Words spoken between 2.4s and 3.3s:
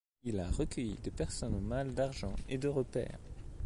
et de repère.